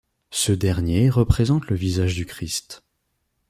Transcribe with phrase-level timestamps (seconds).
[0.31, 2.81] Ce dernier représente le visage du Christ.